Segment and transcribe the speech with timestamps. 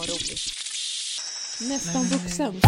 [0.00, 0.40] vad roligt.
[1.60, 2.60] Nästan vuxen.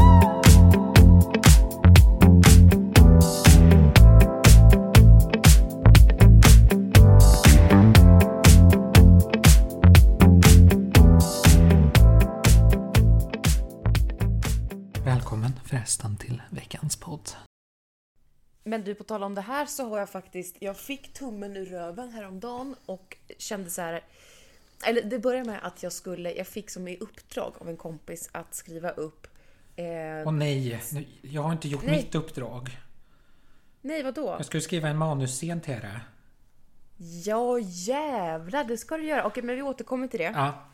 [15.04, 17.30] Välkommen förresten till veckans podd.
[18.64, 21.66] Men du, på tal om det här så har jag faktiskt, jag fick tummen ur
[21.66, 24.04] röven häromdagen och kände så här.
[24.84, 28.28] Eller det började med att jag skulle, jag fick som i uppdrag av en kompis
[28.32, 29.26] att skriva upp
[29.76, 29.84] eh,
[30.26, 31.96] Åh nej, nu- jag har inte gjort Nej.
[31.96, 32.78] mitt uppdrag.
[33.80, 34.26] Nej, vadå?
[34.38, 36.00] Jag skulle skriva en manusscen till det.
[37.24, 39.24] Ja, jävlar, det ska du göra.
[39.26, 40.32] Okej, men vi återkommer till det.
[40.34, 40.68] Ja,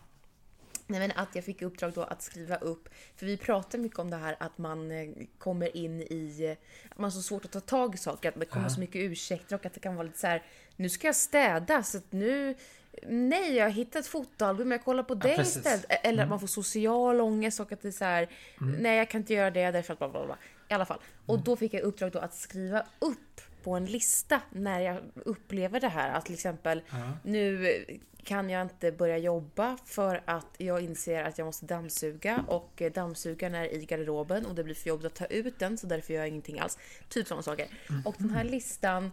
[0.91, 3.98] Nej, men att jag fick i uppdrag då att skriva upp, för vi pratar mycket
[3.98, 7.45] om det här att man eh, kommer in i, eh, att man har så svårt
[7.45, 8.70] att ta tag i saker, att det kommer Ja.
[8.70, 10.43] så mycket ursäkter och att det kan vara lite så här,
[10.77, 12.55] nu ska jag städa så att nu,
[13.07, 15.56] nej jag har hittat ett fotoalbum, jag kollar på det precis.
[15.56, 15.84] istället.
[15.89, 18.28] Eller att man får social ångest och att det är så här,
[18.59, 20.39] nej jag kan inte göra det därför att bla bla bla.
[20.69, 20.98] I alla fall.
[21.27, 25.81] Och då fick jag uppdrag då att skriva upp på en lista när jag upplever
[25.81, 26.11] det här.
[26.11, 26.83] Att till exempel,
[27.23, 27.84] nu
[28.25, 33.55] kan jag inte börja jobba för att jag inser att jag måste dammsuga och dammsugaren
[33.55, 36.20] är i garderoben och det blir för jobbigt att ta ut den så därför gör
[36.20, 36.78] jag ingenting alls.
[37.08, 37.67] Typ sådana saker.
[38.05, 39.11] Och den här listan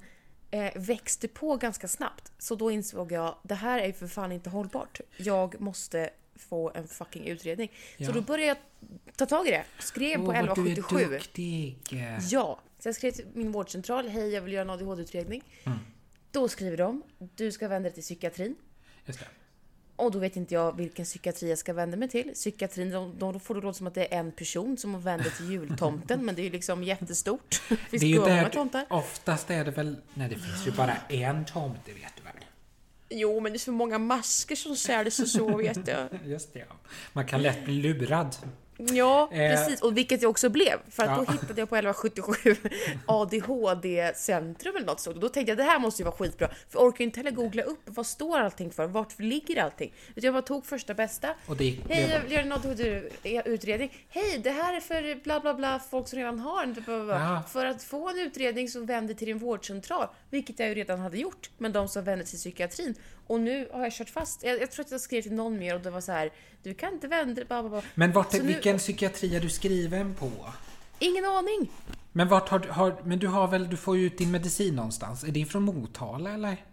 [0.51, 2.31] eh, växte på ganska snabbt.
[2.37, 4.99] Så då insåg jag, det här är för fan inte hållbart.
[5.17, 7.71] Jag måste få en fucking utredning.
[7.97, 8.05] Ja.
[8.05, 8.57] Så då började jag
[9.15, 9.63] ta tag i det.
[9.79, 11.05] Skrev på Åh, vad du är 1177.
[11.09, 11.77] duktig.
[12.31, 15.43] Ja, så jag skrev till min vårdcentral, hej jag vill göra en ADHD-utredning.
[15.63, 15.79] Mm.
[16.31, 17.03] Då skriver de,
[17.35, 18.55] du ska vända dig till psykiatrin.
[19.05, 19.25] Just det.
[19.95, 22.31] Och då vet inte jag vilken psykiatri jag ska vända mig till.
[22.33, 25.51] Psykiatrin, de, de får det låta som att det är en person som vänder till
[25.51, 27.61] jultomten, men det är ju liksom jättestort.
[27.69, 28.85] Det finns Det är ju där, tomtar.
[28.89, 32.31] oftast är det väl, nej det finns ju bara en tomt, det vet du väl?
[33.09, 36.07] Jo, men det är så många masker som säljs och så, vet jag.
[36.25, 36.75] Just det, ja.
[37.13, 38.35] Man kan lätt bli lurad.
[38.77, 39.37] Ja, Eh.
[39.51, 39.81] precis.
[39.81, 40.77] Och vilket jag också blev.
[40.89, 41.15] För att Ja.
[41.27, 42.55] då hittade jag på 1177
[43.05, 45.15] ADHD-centrum eller något sånt.
[45.15, 46.47] Och då tänkte jag det här måste ju vara skitbra.
[46.47, 49.93] För jag orkar ju inte heller googla upp vad står allting för, vart ligger allting?
[50.15, 51.35] Utan jag bara tog första bästa.
[51.47, 54.05] Och det, Hej, jag vill göra en ADHD-utredning.
[54.09, 56.73] Hej, det här är för bla bla bla, folk som redan har en.
[56.73, 57.15] bla, bla, bla.
[57.19, 57.43] Ja.
[57.51, 60.07] För att få en utredning så vänder till din vårdcentral.
[60.29, 61.49] Vilket jag ju redan hade gjort.
[61.57, 62.95] Men de som vänder till psykiatrin.
[63.27, 64.43] Och nu har jag kört fast.
[64.43, 66.31] Jag, jag tror att jag skrev till någon mer och det var så här.
[66.65, 67.81] Du kan inte vända bla bla bla.
[67.95, 70.31] men vart, Så nu- vilken psykiatri är du skriven på?
[70.99, 71.71] Ingen aning.
[72.11, 75.23] Men vart har, har, men du har väl, du får ju ut din medicin någonstans.
[75.23, 76.65] Är det från Motala eller?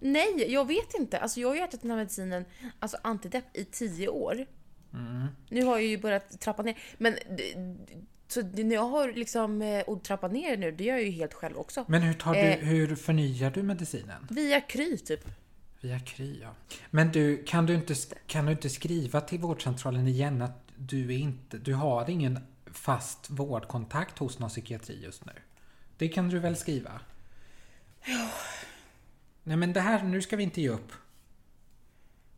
[0.00, 1.18] Nej, jag vet inte.
[1.18, 2.44] Alltså jag har ju ätit den här medicinen,
[2.78, 4.46] alltså antidepp, i tio år.
[5.48, 6.78] Nu har jag ju börjat trappa ner.
[6.98, 7.14] Men
[8.28, 11.34] så när jag har liksom eh, och trappat ner nu, det gör jag ju helt
[11.34, 11.84] själv också.
[11.88, 12.58] Men hur, tar Eh.
[12.60, 14.26] du, hur förnyar du medicinen?
[14.30, 15.24] Via Kry typ.
[15.84, 16.54] Via Kry, ja.
[16.90, 17.94] Men du, kan du, inte,
[18.26, 22.38] kan du inte skriva till vårdcentralen igen att du, är inte, du har ingen
[22.72, 25.32] fast vårdkontakt hos någon psykiatri just nu?
[25.98, 27.00] Det kan du väl skriva?
[28.04, 28.28] Ja.
[29.42, 30.92] Nej men det här, nu ska vi inte ge upp.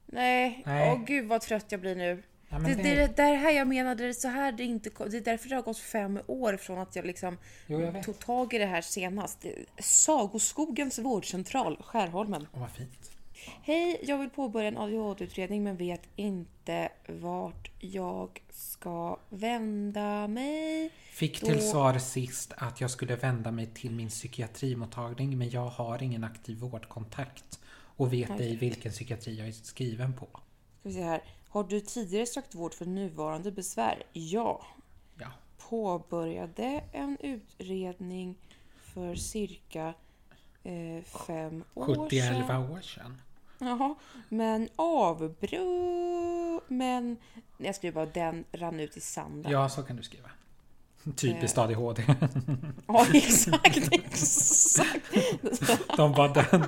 [0.06, 0.92] Nej, Nej.
[0.92, 2.22] åh gud vad trött jag blir nu.
[2.48, 4.52] Ja, Det, det, det- det, det är det här jag menade, det är så här
[4.52, 7.80] det inte Det är därför det har gått fem år från att jag liksom Jo,
[7.80, 9.44] jag tog tag i det här senast.
[9.78, 12.46] Sagoskogens vårdcentral, Skärholmen.
[12.52, 13.10] Åh, vad fint.
[13.62, 20.90] Hej, jag vill påbörja en ADHD-utredning men vet inte vart jag ska vända mig.
[21.10, 25.66] Fick Då- till svar sist att jag skulle vända mig till min psykiatrimottagning men jag
[25.66, 27.60] har ingen aktiv vårdkontakt
[27.96, 30.26] och vet ej vilken psykiatri jag är skriven på.
[30.26, 31.22] Ska vi se här.
[31.48, 34.02] Har du tidigare sökt vård för nuvarande besvär?
[34.12, 34.66] Ja.
[35.18, 35.28] Ja.
[35.58, 38.36] Påbörjade en utredning
[38.82, 39.94] för cirka
[40.62, 42.70] eh, fem år 70-11 sedan.
[42.70, 43.20] år sedan.
[43.58, 43.94] Jaha,
[44.28, 46.62] men avbröt...
[46.68, 47.16] Men
[47.58, 49.52] jag skriver bara den rann ut i sanden.
[49.52, 50.30] Ja, så kan du skriva.
[51.16, 51.64] Typiskt Eh.
[51.64, 52.02] ADHD.
[52.86, 55.12] Ja, exakt, exakt.
[55.96, 56.64] De bara den,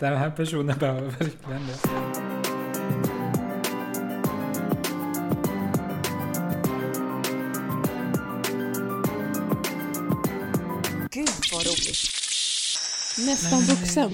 [0.00, 1.78] den här personen behöver verkligen det.
[11.10, 12.10] Gud vad roligt.
[13.26, 14.10] Nästan vuxen.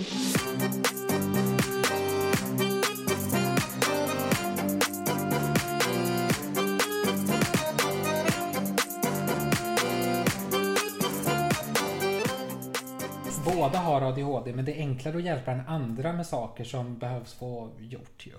[13.68, 17.32] Båda har ADHD men det är enklare att hjälpa den andra med saker som behövs
[17.34, 18.32] få gjort ju.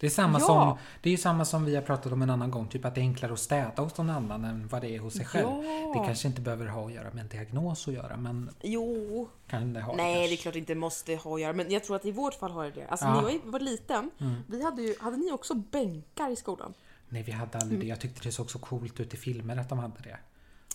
[0.00, 0.46] Det är samma Ja.
[0.46, 3.00] som Det är samma som vi har pratat om en annan gång, typ att det
[3.00, 5.46] är enklare att städa hos någon annan än vad det är hos sig själv.
[5.64, 5.92] Ja.
[6.00, 9.72] Det kanske inte behöver ha att göra med en diagnos att göra, men Jo, kan
[9.72, 10.36] det ha nej det är kanske.
[10.42, 12.64] klart det inte måste ha att göra men jag tror att i vårt fall har
[12.64, 12.86] det det.
[12.88, 13.20] Alltså Ja.
[13.20, 14.10] när jag var liten,
[14.46, 16.74] vi hade ju, hade ni också bänkar i skolan?
[17.08, 17.86] Nej, vi hade aldrig det.
[17.86, 20.16] Jag tyckte det såg så coolt ut i filmer att de hade det.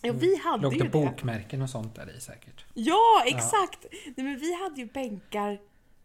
[0.02, 2.66] Ja, vi hade Låg ju det bokmärken och sånt där i säkert?
[2.74, 3.86] Ja, exakt!
[3.92, 5.52] Nej, men vi hade ju bänkar,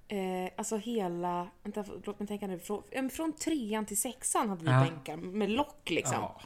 [0.08, 0.18] eh,
[0.56, 4.70] alltså hela, vänta, låt mig tänka nu, från, ja, från trean till sexan hade vi
[4.70, 4.80] Ja.
[4.90, 6.16] bänkar med lock liksom.
[6.20, 6.40] Ja.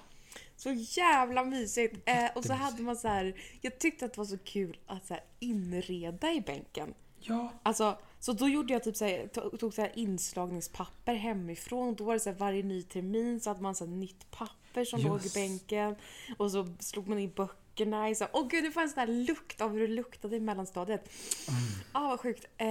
[0.56, 2.08] Så jävla mysigt!
[2.08, 5.06] Eh, och så hade man så här, jag tyckte att det var så kul att
[5.06, 6.94] så inreda i bänken.
[7.20, 7.52] Ja.
[7.62, 9.26] Alltså, så då gjorde jag typ så här,
[9.58, 11.94] tog, så här inslagningspapper hemifrån.
[11.94, 15.20] Då var det så varje ny termin så hade man så nytt papper som låg
[15.20, 15.34] i Just.
[15.34, 15.96] bänken.
[16.36, 19.26] Och så slog man in böckerna i så Åh gud, det fanns en sån här
[19.26, 21.08] lukt av hur det luktade i mellanstadiet.
[21.92, 22.44] Ah, vad sjukt.
[22.58, 22.66] Eh,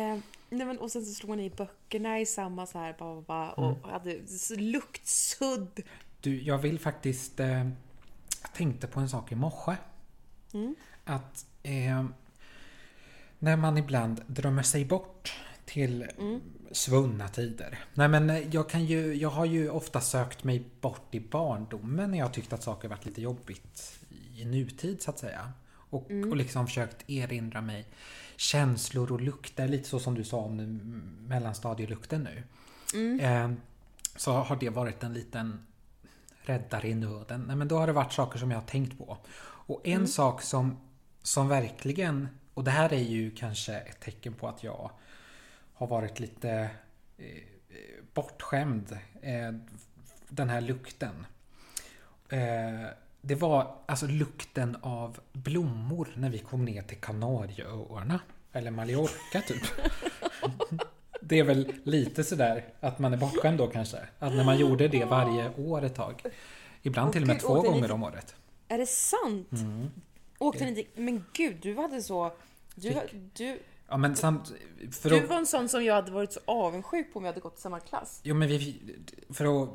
[0.49, 3.21] nej, men, och sen så slog man i böckerna i samma så här, ba, ba,
[3.21, 5.81] ba, och hade s- luktsudd.
[6.21, 7.39] Du, jag vill faktiskt...
[7.39, 7.67] Eh,
[8.41, 9.75] jag tänkte på en sak i morse.
[11.05, 12.05] Att eh,
[13.43, 15.33] när man ibland drömmer sig bort
[15.65, 16.07] till
[16.71, 17.79] svunna tider.
[17.93, 22.11] Nej men eh, jag kan ju, jag har ju ofta sökt mig bort i barndomen
[22.11, 23.99] när jag tyckt att saker varit lite jobbigt
[24.35, 25.51] i nutid så att säga.
[25.89, 27.85] Och, och liksom försökt erinra mig
[28.35, 30.55] känslor och lukter, lite så som du sa om
[31.27, 32.43] mellanstadielukten nu.
[33.21, 33.51] Eh,
[34.15, 35.65] så har det varit en liten
[36.41, 37.43] räddare i nöden.
[37.47, 39.17] Nej, men då har det varit saker som jag har tänkt på.
[39.65, 40.77] Och en sak som,
[41.23, 44.91] som verkligen, och det här är ju kanske ett tecken på att jag
[45.73, 46.69] har varit lite
[47.17, 47.25] eh,
[48.13, 48.97] bortskämd.
[49.21, 49.51] Eh,
[50.29, 51.25] den här lukten.
[52.29, 52.87] Eh,
[53.21, 58.19] det var alltså lukten av blommor när vi kom ner till Kanarieöarna.
[58.51, 59.63] Eller Mallorca typ.
[61.21, 63.97] Det är väl lite sådär att man är bortskämd då kanske.
[64.19, 66.21] Att när man gjorde det varje år ett tag.
[66.81, 68.35] Ibland till och med två gånger om året.
[68.67, 69.51] Är det sant?
[69.51, 69.91] Mm.
[70.47, 70.89] Åkte ni dit?
[70.95, 72.31] Men gud, du hade så...
[72.75, 72.95] Du,
[73.33, 74.53] du, Ja men samt...
[74.91, 77.31] För du att, var en sån som jag hade varit så avundsjuk på om jag
[77.31, 78.19] hade gått i samma klass.
[78.23, 78.81] jo, men vi,
[79.29, 79.69] för att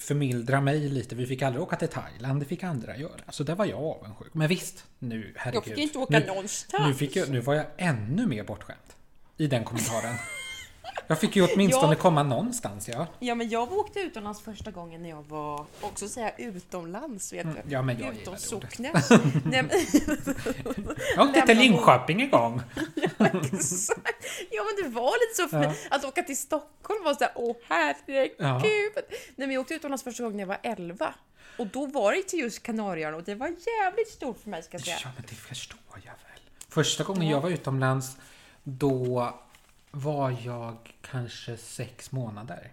[0.00, 1.14] förmildra mig lite.
[1.14, 2.40] Vi fick aldrig åka till Thailand.
[2.40, 3.20] Det fick andra göra.
[3.28, 4.34] Så där var jag avundsjuk.
[4.34, 5.56] Men visst, nu herregud.
[5.56, 6.86] Jag fick inte åka nu, någonstans.
[6.86, 8.78] nu, fick jag, nu var jag ännu mer bortskämd.
[9.36, 10.14] I den kommentaren.
[11.06, 11.98] Jag fick ju åtminstone Ja.
[12.00, 13.06] komma någonstans ja.
[13.18, 17.50] Ja, men jag åkte utomlands första gången när jag var, också säga utomlands, vet du.
[17.50, 18.92] Mm, ja, men jag Utom socknen.
[19.44, 19.70] Nej, men,
[21.16, 22.62] Jag åkte till Linköping en gång.
[23.52, 24.24] exakt.
[24.50, 25.78] Ja, men det var lite så för mig.
[25.90, 28.32] Att åka till Stockholm var såhär, åh herregud.
[28.38, 28.58] Ja.
[28.62, 28.90] Nej,
[29.36, 31.14] men jag åkte utomlands första gången när jag var 11.
[31.58, 34.74] Och då var det till just Kanarieöarna och det var jävligt stort för mig ska
[34.74, 34.96] jag säga.
[35.02, 36.40] Ja, men det förstår jag väl.
[36.68, 38.16] Första gången jag var utomlands,
[38.62, 39.34] då
[39.90, 42.72] var jag kanske sex månader.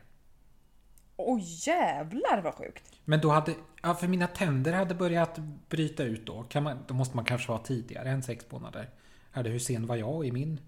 [1.15, 2.83] Åh jävlar vad sjukt.
[3.05, 5.37] Men då hade, ja för mina tänder hade börjat
[5.69, 6.43] bryta ut då.
[6.43, 8.89] Kan man, då måste man kanske vara tidigare än sex månader.
[9.31, 10.59] Hade hur sen var jag i min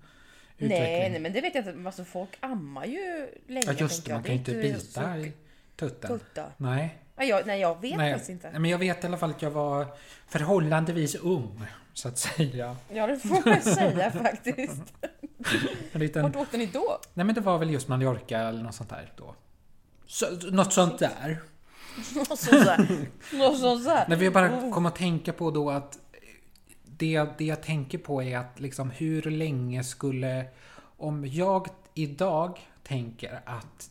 [0.57, 0.69] utveckling?
[0.69, 1.87] Nej, nej, men det vet jag inte.
[1.87, 3.65] Alltså, folk ammar ju länge.
[3.67, 5.33] ja just det, man kan ju inte bita i
[5.75, 6.19] tutten.
[6.19, 6.45] Tutta.
[6.57, 6.97] Nej.
[7.15, 8.59] Ja, jag, nej, jag vet Nej, faktiskt inte.
[8.59, 9.87] men jag vet i alla fall att jag var
[10.27, 12.77] förhållandevis ung, så att säga.
[12.93, 14.93] Ja, det får man säga faktiskt.
[15.91, 16.99] En liten, Vart åkte ni då?
[17.13, 19.35] nej men det var väl just Mallorca eller något sånt där då.
[20.05, 21.41] Så, något sånt där.
[22.15, 23.09] Något sånt där.
[23.37, 24.05] Något sånt där.
[24.07, 25.99] När vi bara kom att tänka på då att
[26.85, 30.45] det, det jag tänker på är att liksom hur länge skulle...
[30.97, 33.89] Om jag idag tänker att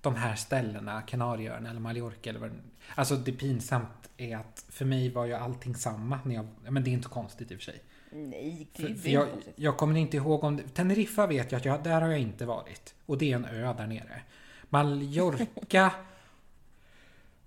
[0.00, 2.50] de här ställena, Kanarieöarna eller Mallorca eller vad
[2.94, 6.46] Alltså det pinsamt är att för mig var ju allting samma när jag...
[6.68, 7.82] Men det är inte konstigt i och för sig.
[8.12, 9.00] Nej, För, gud.
[9.02, 10.56] för är jag, jag kommer inte ihåg om...
[10.56, 12.94] det- Teneriffa vet jag att jag, där har jag inte varit.
[13.06, 14.22] Och det är en ö där nere.
[14.68, 15.92] Mallorca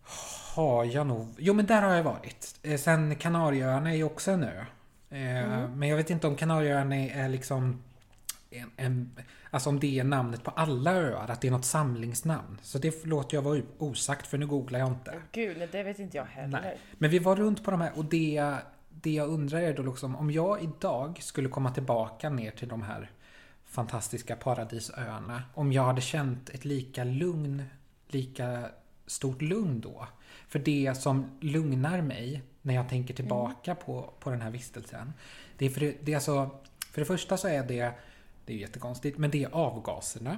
[0.55, 1.27] har jag nog...
[1.37, 2.59] Jo men där har jag varit.
[2.63, 4.59] Eh, Sen Kanarieöarna är ju också en ö.
[5.09, 7.83] Eh, Men jag vet inte om Kanarieöarna är liksom...
[8.49, 9.11] En, en,
[9.49, 12.59] alltså om det är namnet på alla öar, att det är något samlingsnamn.
[12.61, 15.13] Så det låter jag vara osagt för nu googlar jag inte.
[15.31, 16.61] Gud, nej, det vet inte jag heller.
[16.61, 16.77] Nej.
[16.97, 18.53] Men vi var runt på de här och det,
[19.01, 22.81] det jag undrar är då liksom om jag idag skulle komma tillbaka ner till de
[22.81, 23.11] här
[23.65, 25.43] fantastiska paradisöarna.
[25.53, 27.63] Om jag hade känt ett lika lugn,
[28.07, 28.69] lika
[29.05, 30.07] stort lugn då.
[30.47, 35.13] För det som lugnar mig när jag tänker tillbaka på, på den här vistelsen.
[35.57, 36.49] Det är för det, är alltså,
[36.91, 37.91] för det första så är det,
[38.45, 40.37] det är jättekonstigt, men det är avgaserna.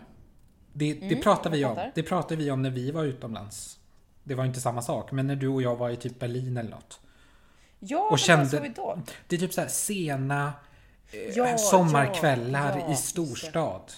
[0.73, 3.79] Det, det, pratar vi om, det pratar vi om när vi var utomlands.
[4.23, 6.69] Det var inte samma sak, men när du och jag var i typ Berlin eller
[6.69, 6.99] något.
[7.79, 9.01] Ja, Och kände- vi då?
[9.27, 10.53] Det är typ så här sena
[11.11, 13.91] eh, Ja, sommarkvällar ja, i storstad.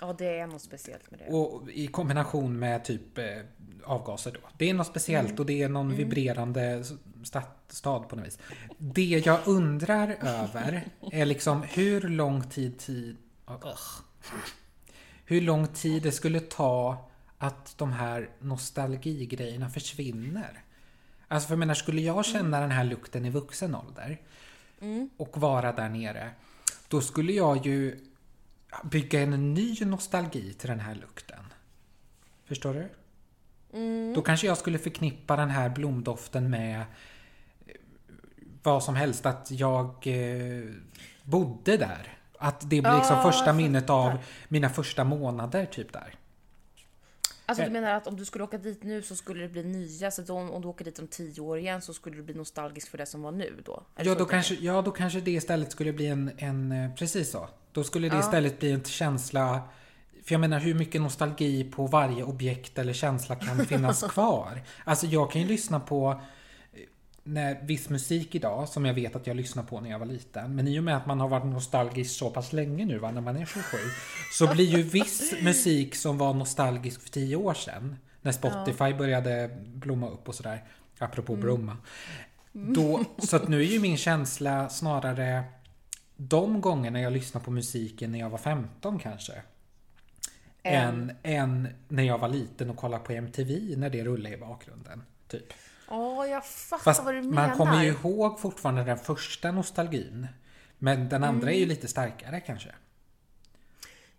[0.00, 1.26] Ja, det är något speciellt med det.
[1.34, 3.24] Och i kombination med typ eh,
[3.84, 4.48] avgaser då.
[4.58, 5.38] Det är något speciellt Mm.
[5.40, 6.92] och det är någon vibrerande s-
[7.24, 8.38] sta- stad på något vis.
[8.78, 13.16] Det jag undrar över är liksom hur lång tid, tid
[15.24, 20.62] hur lång tid det skulle ta att de här nostalgigrejerna försvinner.
[21.28, 24.20] Alltså för jag menar, skulle jag känna den här lukten i vuxen ålder
[25.16, 26.30] och vara där nere,
[26.88, 28.00] då skulle jag ju
[28.84, 31.44] bygga en ny nostalgi till den här lukten.
[32.44, 32.88] Förstår du?
[34.14, 36.84] Då kanske jag skulle förknippa den här blomdoften med eh,
[38.62, 40.64] vad som helst, att jag eh,
[41.22, 42.18] bodde där.
[42.38, 44.18] Att det blir liksom Ja, första minnet av
[44.48, 46.14] mina första månader typ där.
[47.48, 47.66] Alltså Eh.
[47.68, 50.34] du menar att om du skulle åka dit nu så skulle det bli nya, så
[50.34, 52.98] om, om du åker dit om tio år igen så skulle du bli nostalgisk för
[52.98, 53.82] det som var nu då?
[53.96, 57.30] Det Ja då, kanske, ja, då kanske det istället skulle bli en, en eh, precis
[57.30, 57.48] så.
[57.72, 58.20] Då skulle det Ja.
[58.20, 59.60] istället bli en känsla
[60.24, 64.62] för jag menar hur mycket nostalgi på varje objekt eller känsla kan finnas kvar?
[64.84, 66.18] Alltså jag kan ju lyssna på eh,
[67.26, 70.54] när, viss musik idag som jag vet att jag lyssnade på när jag var liten.
[70.54, 73.20] Men i och med att man har varit nostalgisk så pass länge nu va, när
[73.20, 73.76] man är 27.
[74.32, 77.96] Så blir ju viss musik som var nostalgisk för 10 år sedan.
[78.22, 80.64] När Spotify började blomma upp och sådär.
[80.98, 81.76] Apropå blomma.
[82.52, 85.44] Då, så att nu är ju min känsla snarare
[86.16, 89.32] de gångerna jag lyssnade på musiken när jag var 15 kanske.
[90.62, 95.02] Än, än när jag var liten och kollade på MTV när det rullade i bakgrunden.
[95.28, 95.52] Typ.
[95.88, 97.48] Ja, jag fattar Fast vad du menar.
[97.48, 100.26] man kommer ju ihåg fortfarande den första nostalgin.
[100.78, 101.54] Men den andra Mm.
[101.54, 102.68] är ju lite starkare kanske.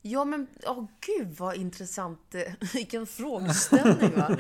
[0.02, 2.36] Ja men, åh gud vad intressant.
[2.74, 4.38] Vilken frågeställning va?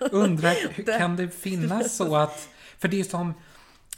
[0.10, 2.48] Undrar, hur kan det finnas så att...
[2.78, 3.34] För det är som...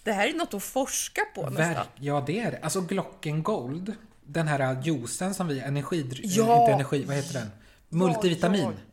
[0.04, 1.86] Det här är något att forska på nästan.
[1.96, 2.58] Ja, det är det.
[2.62, 3.94] Alltså Glocken Gold.
[4.24, 5.60] Den här juicen som vi...
[5.60, 6.26] Energidryck...
[6.26, 6.60] Ja!
[6.60, 7.50] Inte energi, vad heter den?
[7.88, 8.60] Multivitamin.
[8.60, 8.87] Ja, ja.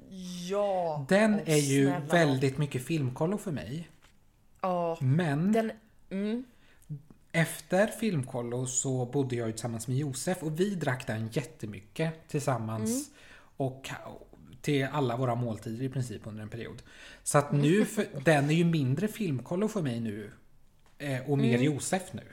[1.09, 2.05] Den Åh, är ju snälla.
[2.05, 3.89] väldigt mycket filmkollo för mig.
[4.61, 5.71] Ja, Men den...
[6.09, 6.43] Mm.
[7.31, 12.89] efter filmkollo så bodde jag tillsammans med Josef och vi drack den jättemycket tillsammans.
[12.89, 13.11] Mm.
[13.57, 13.89] Och
[14.61, 16.81] till alla våra måltider i princip under en period.
[17.23, 17.61] Så att Mm.
[17.61, 20.31] nu, för, den är ju mindre filmkollo för mig nu.
[20.97, 22.23] eh, Och mer Josef nu.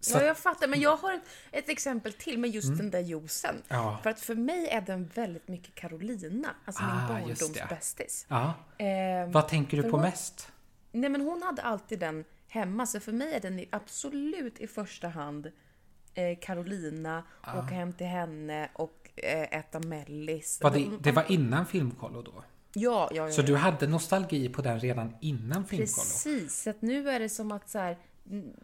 [0.00, 0.22] Så Mm.
[0.22, 0.68] Ja, jag fattar.
[0.68, 3.50] Men jag har ett, ett exempel till med just den där juicen.
[3.50, 3.62] Mm.
[3.68, 3.98] Ja.
[4.02, 6.48] För att för mig är den väldigt mycket Carolina.
[6.64, 8.26] Alltså Ah, min barndomsbästis.
[8.28, 8.54] Ja.
[8.78, 10.52] Eh, Vad tänker du på hon- mest?
[10.92, 15.08] Nej men hon hade alltid den hemma, så för mig är den absolut i första
[15.08, 15.46] hand
[16.14, 17.58] eh, Carolina, Ah.
[17.58, 20.60] åka hem till henne och eh, äta mellis.
[20.62, 22.44] Var det, det var innan filmkollo då?
[22.74, 23.32] Ja, ja, ja.
[23.32, 25.86] Så du hade nostalgi på den redan innan filmkollo?
[26.04, 27.98] Precis, så att nu är det som att så här, mm,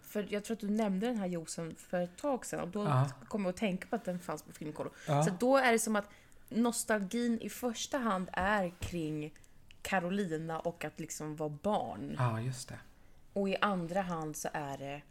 [0.03, 2.85] för jag tror att du nämnde den här juicen för ett tag sedan och då
[2.85, 3.11] Ja.
[3.29, 4.91] kom jag att tänka på att den fanns på filmkollo.
[5.07, 6.09] Så då är det som att
[6.49, 9.35] nostalgin i första hand är kring
[9.83, 12.15] Carolina och att liksom vara barn.
[12.19, 12.79] Ja, just det.
[13.33, 15.03] Och i andra hand så är det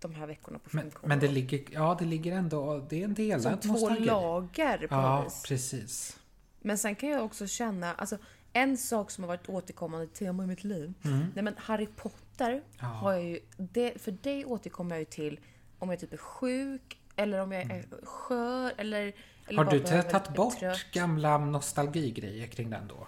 [0.00, 1.08] de här veckorna på Men, filmkollo.
[1.08, 4.04] men det ligger, ja, det ligger ändå, det är en Som delad två nostalgi.
[4.04, 6.18] lager på Ja, precis.
[6.60, 8.18] Men sen kan jag också känna, alltså
[8.52, 10.92] en sak som har varit återkommande tema i mitt liv.
[11.34, 12.62] Nej men Harry Potter Mm.
[12.80, 12.86] Ja.
[12.86, 15.40] har jag ju, det, för det återkommer jag ju till
[15.78, 19.12] om jag typ är sjuk eller om jag är skör eller...
[19.46, 20.78] eller Har du tagit bort trött.
[20.92, 23.06] gamla nostalgigrejer kring den då?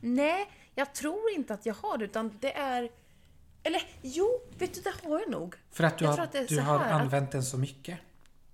[0.00, 2.90] Nej, jag tror inte att jag har det utan det är...
[3.62, 5.54] Eller jo, vet du det har jag nog.
[5.70, 7.98] För att du Jag har, att du har använt den så mycket?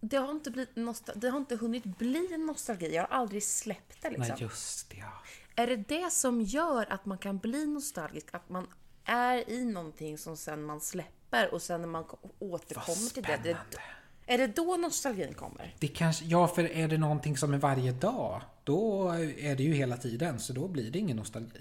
[0.00, 2.94] Det har inte, blivit nostal- det har inte hunnit bli nostalgi.
[2.94, 4.26] Jag har aldrig släppt det liksom.
[4.28, 4.96] Nej, just det.
[4.96, 5.12] Ja.
[5.56, 8.26] Är det det som gör att man kan bli nostalgisk?
[8.34, 8.66] Att man
[9.04, 13.40] är i någonting som sen man släpper och sen när man ko- återkommer till det,
[13.42, 13.56] det.
[14.26, 15.74] Är det då nostalgin kommer?
[15.78, 19.08] Det kanske, ja, för är det någonting som är varje dag, då
[19.38, 21.60] är det ju hela tiden, så då blir det ingen nostalgi.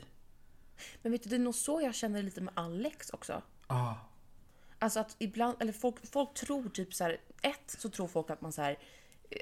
[1.02, 3.42] Men vet du, det är nog så jag känner lite med Alex också.
[3.68, 3.98] Ja,
[4.80, 8.42] Alltså att ibland, eller folk, folk tror typ så här, ett så tror folk att
[8.42, 8.78] man så här,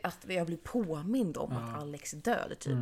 [0.04, 2.74] att jag blir påmind om att Alex är död typ.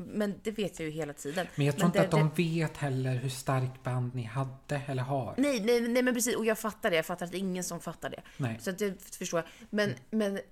[0.00, 1.46] Men det vet jag ju hela tiden.
[1.54, 5.02] men jag tror inte det- att de vet heller hur stark band ni hade eller
[5.02, 5.34] har.
[5.38, 6.36] Nej, nej, nej men precis.
[6.36, 6.96] Och jag fattar det.
[6.96, 8.20] Jag fattar att det är ingen som fattar det.
[8.36, 8.56] Nej.
[8.60, 9.66] Så det förstår jag.
[9.70, 10.42] Men, men eh,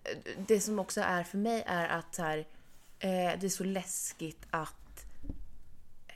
[0.47, 2.39] det som också är för mig är att här,
[2.99, 3.09] eh,
[3.41, 4.75] det är så läskigt att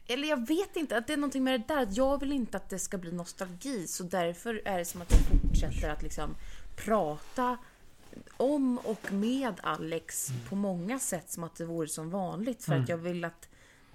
[0.07, 1.83] eller jag vet inte, att det är någonting med det där.
[1.83, 3.87] Att jag vill inte att det ska bli nostalgi.
[3.87, 6.37] Så därför är det som att jag fortsätter att liksom
[6.77, 7.59] prata
[8.37, 10.41] om och med Alex Mm.
[10.49, 12.65] på många sätt som att det vore som vanligt.
[12.65, 13.49] För att jag vill att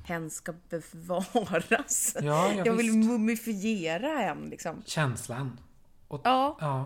[0.06, 2.16] hen ska bevaras.
[2.16, 3.10] Ja, ja, jag vill visst.
[3.10, 4.84] mumifiera hen liksom.
[4.86, 5.60] Känslan.
[6.08, 6.86] Och, Ja, ja.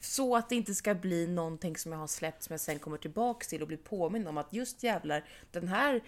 [0.00, 2.96] så att det inte ska bli någonting som jag har släppt som jag sen kommer
[2.98, 6.00] tillbaks till och blir påmind om att just jävlar, den här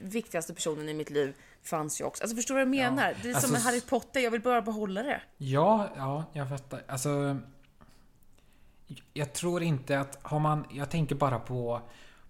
[0.00, 2.22] viktigaste personen i mitt liv fanns ju också.
[2.22, 3.16] Alltså förstår du vad jag menar?
[3.22, 5.20] Det är Alltså, som med Harry Potter, jag vill bara behålla det.
[5.36, 6.82] Ja, ja, jag fattar.
[6.88, 7.36] Alltså...
[9.12, 10.64] Jag tror inte att har man...
[10.70, 11.80] Jag tänker bara på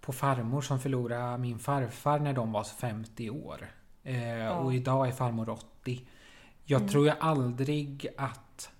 [0.00, 3.70] på farmor som förlorade min farfar när de var 50 år.
[4.02, 6.00] Eh, Och idag är farmor 80.
[6.64, 6.88] Jag Mm.
[6.92, 8.70] tror ju aldrig att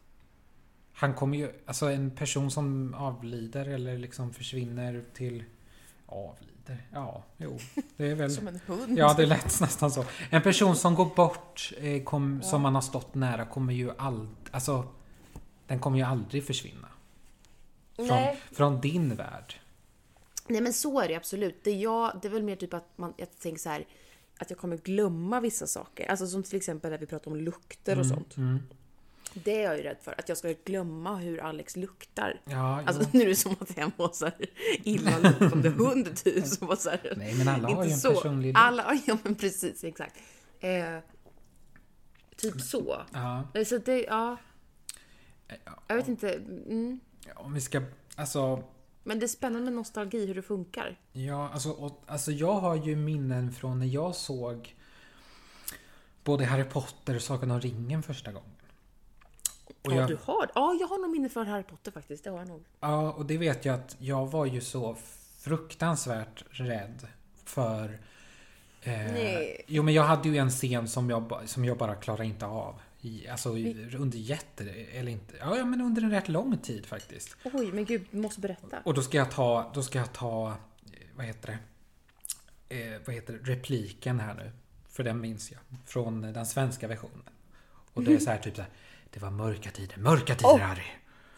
[0.92, 5.44] han kommer ju, alltså en person som avlider eller liksom försvinner till
[6.06, 7.58] avlider, ja, jo,
[7.96, 8.98] det är väl Som en hund.
[8.98, 10.04] Ja, det lät nästan så.
[10.30, 12.48] En person som går bort, eh, kom, Ja.
[12.48, 14.28] som man har stått nära, kommer ju aldrig...
[14.50, 14.84] Alltså,
[15.66, 16.88] den kommer ju aldrig försvinna.
[18.06, 19.54] Från, från din värld.
[20.48, 21.64] Nej men så är det absolut.
[21.64, 23.86] Det, är jag, det är väl mer typ att man, jag tänker så här
[24.38, 26.06] att jag kommer glömma vissa saker.
[26.10, 28.36] Alltså som till exempel när vi pratar om lukter och sånt.
[28.36, 28.58] Mm.
[29.34, 30.14] Det är jag ju rädd för.
[30.18, 32.40] Att jag ska glömma hur Alex luktar.
[32.44, 33.08] Ja, Alltså jo.
[33.18, 34.46] nu är det som att jag var så här
[34.84, 36.46] illaluktande hund typ.
[36.46, 38.14] Som var så här, Nej, men alla har ju en så.
[38.14, 38.58] personlig lukt.
[38.58, 40.16] Alla, ja men precis, exakt.
[40.60, 40.98] Eh,
[42.36, 43.02] typ så.
[43.12, 44.36] Ja, Eh, Så det, ja.
[45.64, 46.34] ja, Jag vet inte.
[46.34, 47.00] Mm.
[47.34, 47.82] Om vi ska...
[48.16, 48.62] Alltså,
[49.02, 50.98] Men det är spännande med nostalgi, hur det funkar.
[51.12, 54.76] ja, alltså, och, alltså jag har ju minnen från när jag såg
[56.24, 58.50] både Harry Potter och Sagan om ringen första gången.
[59.82, 60.50] Och Ja, jag, du har?
[60.54, 62.24] Ja, jag har nog minne för Harry Potter faktiskt.
[62.24, 62.64] Det har jag nog.
[62.80, 64.96] Ja, och det vet jag att jag var ju så
[65.38, 67.06] fruktansvärt rädd
[67.44, 68.00] för...
[68.82, 69.64] Eh, Nej.
[69.66, 72.80] Jo, men jag hade ju en scen som jag, som jag bara klarade inte av.
[73.30, 74.64] Alltså i, under jätte...
[74.70, 75.34] Eller inte...
[75.40, 77.36] Ja, men under en rätt lång tid faktiskt.
[77.44, 78.78] Oj, men gud, du måste berätta.
[78.84, 79.70] Och då ska jag ta...
[79.74, 80.48] Då ska jag ta...
[80.92, 81.58] eh, Vad heter
[82.68, 82.76] det?
[82.94, 83.52] Eh, vad heter det?
[83.52, 84.50] Repliken här nu.
[84.90, 85.60] För den minns jag.
[85.86, 87.22] Från den svenska versionen.
[87.92, 88.70] Och det är så här typ så här.
[89.10, 90.82] Det var mörka tider, mörka tider Åh, Harry.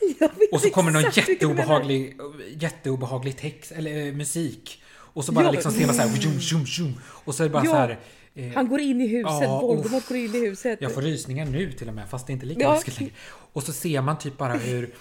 [0.52, 2.18] Och så kommer någon jätteobehaglig,
[2.56, 4.82] jätteobehaglig text, eller eh, musik.
[4.88, 5.50] Och så bara Ja.
[5.50, 7.00] liksom ser man så här, zoom, zoom, zoom.
[7.04, 7.70] Och så är det bara Ja.
[7.70, 7.98] så här.
[8.34, 10.78] Eh, Han går in i huset, Ja, Voldemort går in i huset.
[10.82, 12.72] jag får rysningar nu till och med, fast det är inte lika Ja.
[12.74, 13.12] läskigt längre.
[13.52, 14.94] Och så ser man typ bara hur,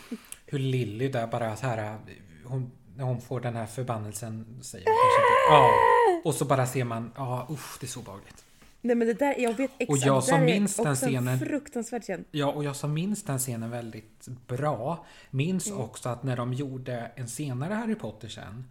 [0.46, 1.98] hur Lilly där bara så här,
[2.46, 5.50] hon, när hon får den här förbannelsen, säger man kanske inte.
[5.50, 6.22] Ja.
[6.30, 8.46] Och så bara ser man, ja usch, det är så obehagligt.
[8.84, 9.90] Nej men det där, jag vet exakt.
[9.90, 12.26] Och jag som minns den scenen- Fruktansvärt känd.
[12.32, 15.80] Ja, och jag som minns den scenen väldigt bra, minns Mm.
[15.82, 18.66] också att när de gjorde en senare Harry Potter sen,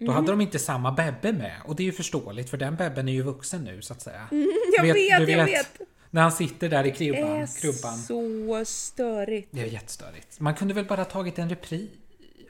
[0.00, 0.14] då Mm.
[0.16, 1.56] hade de inte samma Bebbe med.
[1.64, 4.28] Och det är ju förståeligt, för den Bebben är ju vuxen nu så att säga.
[4.30, 5.80] Jag Du vet, du jag vet.
[6.10, 7.30] När han sitter där i Det krubban.
[7.30, 7.98] är krubban.
[7.98, 9.48] så störigt.
[9.50, 10.40] Det är jättestörigt.
[10.40, 11.90] Man kunde väl bara tagit en repris?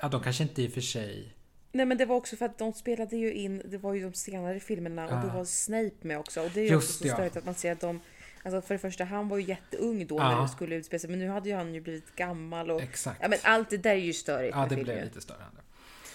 [0.01, 1.35] Ja, de kanske inte i och för sig...
[1.73, 4.13] Nej men det var också för att de spelade ju in, det var ju de
[4.15, 5.37] senare filmerna och då Ah.
[5.37, 6.41] var Snape med också.
[6.43, 7.15] Och det är ju Just också så ja.
[7.15, 8.01] störigt att man ser att de
[8.43, 10.35] Alltså för det första, han var ju jätteung då Ja.
[10.35, 12.83] när det skulle utspela sig, men nu hade ju han ju blivit gammal och...
[12.83, 13.19] Exakt.
[13.23, 15.61] Ja men allt det där är ju störigt Ja, det blev lite störande.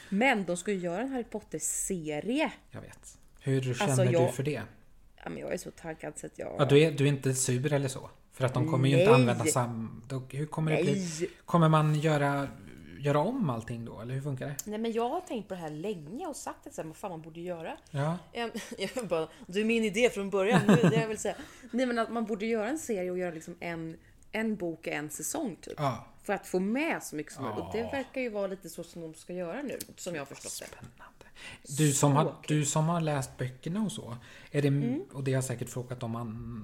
[0.09, 2.51] Men de ska ju göra en Harry Potter-serie.
[2.71, 3.17] Jag vet.
[3.39, 4.61] Hur känner Alltså, du jag- för det?
[5.23, 6.55] Ja men jag är så taggad så att jag...
[6.59, 8.09] Ja, du, är, du är inte sur eller så?
[8.31, 9.21] För att de kommer ju inte Nej.
[9.21, 10.01] använda sam...
[10.29, 10.93] Hur kommer det bli?
[11.19, 11.29] Nej!
[11.45, 12.47] Kommer man göra,
[12.99, 13.99] göra om allting då?
[14.01, 14.55] Eller hur funkar det?
[14.65, 17.21] Nej men jag har tänkt på det här länge och sagt att vad fan man
[17.21, 17.77] borde göra.
[17.91, 18.17] Ja.
[18.33, 18.51] En-
[18.95, 20.61] Jag bara, du är min idé från början.
[20.67, 21.35] Nu är det jag vill säga.
[21.71, 23.97] Nej men att man borde göra en serie och göra liksom en,
[24.31, 25.73] en bok och en säsong typ.
[25.77, 26.05] Ja.
[26.25, 27.63] För att få med så mycket som möjligt.
[27.63, 27.89] Och det Ja.
[27.91, 30.65] verkar ju vara lite så som de ska göra nu, som jag har förstått det.
[30.77, 31.25] Spännande.
[31.77, 32.31] Du som, Så har, kul.
[32.31, 32.59] Mm.
[32.61, 34.17] du som har läst böckerna och så.
[34.51, 36.21] Är det, Och det har jag säkert frågat om en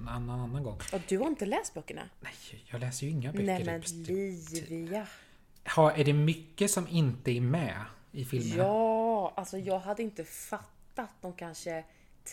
[0.08, 0.78] annan, annan gång.
[0.92, 2.02] Och du har inte läst böckerna?
[2.20, 2.32] Nej,
[2.66, 3.44] jag läser ju inga böcker.
[3.46, 4.08] Nej men typ.
[4.70, 5.06] Livia.
[5.64, 8.62] Har, är det mycket som inte är med i filmerna?
[8.62, 11.84] Ja, alltså jag hade inte fattat de kanske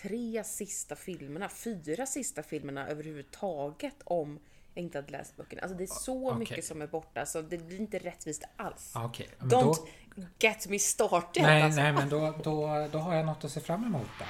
[0.03, 4.39] tre sista filmerna, fyra sista filmerna överhuvudtaget om
[4.75, 5.61] inte hade läst böckerna.
[5.61, 6.39] Alltså det är så Okej.
[6.39, 8.91] mycket som är borta så det blir inte rättvist alls.
[8.95, 9.75] Ah, Okej, men Don't
[10.15, 11.81] då, get me started nej, alltså.
[11.81, 14.27] nej, men då, då, då har jag något att se fram emot där.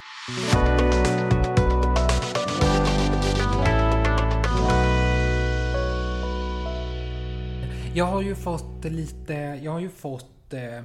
[7.94, 10.84] Jag har ju fått lite, jag har ju fått eh,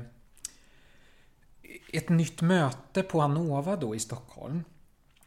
[1.93, 4.65] ett nytt möte på Anova då i Stockholm.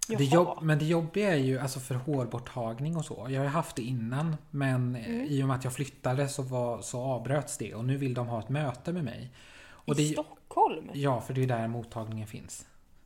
[0.08, 3.28] Det jobb, men det jobbiga är ju alltså för hårborttagning och så.
[3.30, 5.26] Jag har ju haft det innan men Mm.
[5.30, 8.28] i och med att jag flyttade så, var, så avbröts det och nu vill de
[8.28, 9.32] ha ett möte med mig.
[9.70, 10.90] Och I det, Stockholm?
[10.94, 12.66] Ja, för det är där mottagningen finns.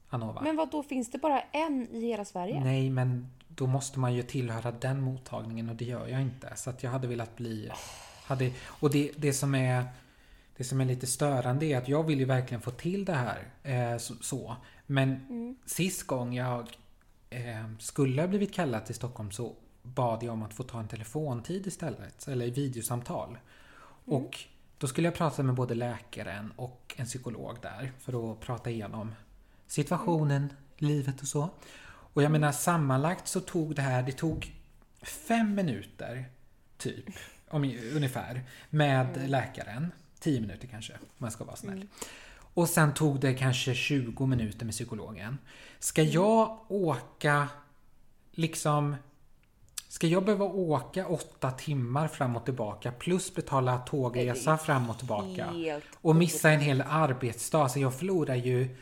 [0.09, 0.41] Anova.
[0.41, 2.59] Men vad då finns det bara en i hela Sverige?
[2.63, 6.53] Nej, men då måste man ju tillhöra den mottagningen och det gör jag inte.
[6.55, 7.71] Så att jag hade velat bli...
[8.23, 9.85] Hade, och det, det som är...
[10.57, 13.39] Det som är lite störande är att jag vill ju verkligen få till det här.
[13.63, 14.55] Eh, så, så.
[14.85, 16.65] Men sist gång jag eh,
[17.79, 21.67] skulle ha blivit kallad till Stockholm så bad jag om att få ta en telefontid
[21.67, 22.27] istället.
[22.27, 23.37] Eller videosamtal.
[24.05, 24.39] Och
[24.77, 29.15] då skulle jag prata med både läkaren och en psykolog där för att prata igenom
[29.67, 31.49] situationen, livet och så.
[32.13, 34.53] Och jag menar sammanlagt så tog det här, det tog
[35.01, 36.25] fem minuter
[36.77, 37.05] typ,
[37.49, 37.63] om,
[37.95, 39.91] ungefär, med läkaren.
[40.19, 41.87] Tio minuter kanske, om jag ska vara snäll.
[42.53, 45.37] Och sen tog det kanske 20 minuter med psykologen.
[45.79, 46.13] Ska Mm.
[46.13, 47.47] jag åka
[48.31, 48.95] liksom...
[49.87, 55.53] Ska jag behöva åka åtta timmar fram och tillbaka plus betala tågresa fram och tillbaka?
[55.95, 57.69] Och missa en hel arbetsdag.
[57.69, 58.75] Så jag förlorar ju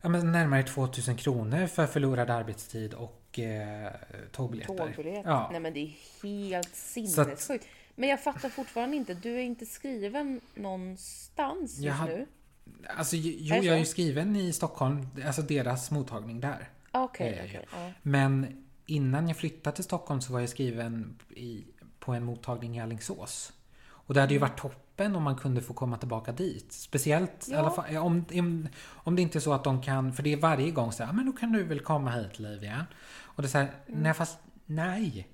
[0.00, 3.90] ja, men närmare 2000 kronor för förlorad arbetstid och eh,
[4.32, 4.74] tågbiljetter.
[4.76, 5.22] Tågbiljett.
[5.24, 5.48] Ja.
[5.50, 7.66] Nej men det är helt att- sinnessjukt.
[7.94, 12.26] Men jag fattar fortfarande inte, du är inte skriven någonstans just Jag nu?
[12.96, 16.68] Alltså, jo, jag är ju skriven i Stockholm, alltså deras mottagning där.
[16.92, 17.66] Okej, Eh, okej.
[17.72, 17.90] ja.
[18.02, 21.64] Men innan jag flyttade till Stockholm så var jag skriven i,
[21.98, 23.52] på en mottagning i Alingsås.
[23.86, 24.48] Och det hade ju Mm.
[24.48, 26.72] varit toppen om man kunde få komma tillbaka dit.
[26.72, 27.58] Speciellt Ja.
[27.58, 30.36] alla fall, om, om, om det inte är så att de kan, för det är
[30.36, 32.86] varje gång så här, men då kan du väl komma hit Livia.
[33.22, 34.00] Och det är så här, Mm.
[34.02, 35.28] nej fast nej.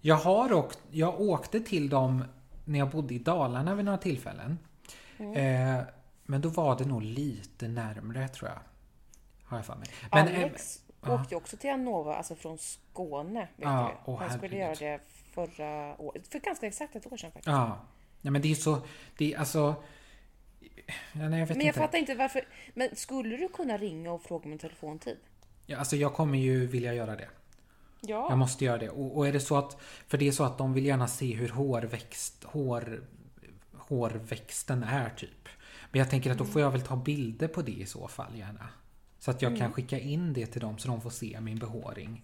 [0.00, 2.24] Jag har åkt, jag åkte till dem
[2.64, 4.58] när jag bodde i Dalarna vid några tillfällen.
[5.18, 5.76] Mm.
[5.78, 5.84] Eh,
[6.30, 8.58] men då var det nog lite närmre tror jag.
[9.44, 9.88] Har jag för mig.
[10.12, 11.14] Men, eh, Alex ja.
[11.14, 13.40] åkte ju också till Annova, alltså från Skåne.
[13.40, 14.12] Vet Ja, du?
[14.12, 15.00] Han skulle göra det
[15.34, 17.46] förra året, för ganska exakt ett år sedan faktiskt.
[17.46, 17.80] Ja.
[18.20, 18.78] Nej men det är så,
[19.16, 19.74] det är alltså...
[21.12, 21.80] Ja, nej, jag vet Men jag inte.
[21.80, 22.48] fattar inte varför.
[22.74, 25.16] Men skulle du kunna ringa och fråga om en telefontid?
[25.66, 27.28] Ja, alltså jag kommer ju vilja göra det.
[28.00, 28.26] Ja.
[28.28, 28.88] Jag måste göra det.
[28.88, 31.34] Och, och är det så att, för det är så att de vill gärna se
[31.34, 33.04] hur hårväxt, hår,
[33.72, 35.48] hårväxten är typ.
[35.90, 38.36] Men jag tänker att då får jag väl ta bilder på det i så fall
[38.36, 38.68] gärna.
[39.18, 42.22] Så att jag kan skicka in det till dem så de får se min behåring.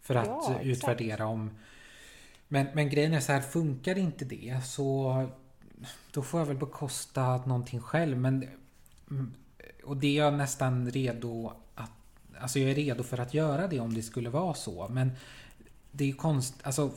[0.00, 1.50] För att Ja, utvärdera om...
[2.48, 5.28] Men, men grejen är så här, funkar inte det så
[6.12, 8.18] då får jag väl bekosta någonting själv.
[8.18, 8.48] Men,
[9.10, 9.32] mm,
[9.84, 11.90] och det är jag nästan redo att...
[12.40, 14.88] Alltså jag är redo för att göra det om det skulle vara så.
[14.88, 15.10] Men
[15.90, 16.54] det är ju konst...
[16.62, 16.92] Alltså,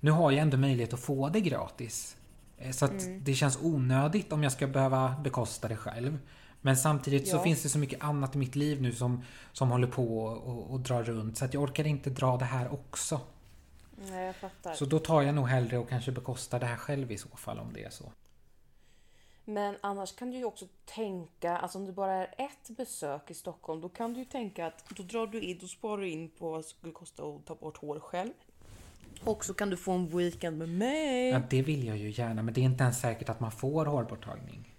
[0.00, 2.16] nu har jag ändå möjlighet att få det gratis.
[2.60, 3.24] Eh, Så att Mm.
[3.24, 6.18] det känns onödigt om jag ska behöva bekosta det själv.
[6.60, 7.42] Men samtidigt så Ja.
[7.42, 10.80] finns det så mycket annat i mitt liv nu som, som håller på och, och
[10.80, 11.38] drar runt.
[11.38, 13.20] Så att jag orkar inte dra det här också.
[14.10, 14.74] Nej, jag fattar.
[14.74, 17.58] Så då tar jag nog hellre och kanske bekostar det här själv i så fall
[17.58, 18.04] om det är så.
[19.44, 23.34] Men annars kan du ju också tänka, alltså om det bara är ett besök i
[23.34, 26.30] Stockholm, då kan du ju tänka att då drar du in, då sparar du in
[26.38, 28.32] på vad det skulle kosta att ta bort hår själv.
[29.24, 31.28] Och så kan du få en weekend med mig.
[31.28, 33.86] Ja, det vill jag ju gärna men det är inte ens säkert att man får
[33.86, 34.74] hårborttagning.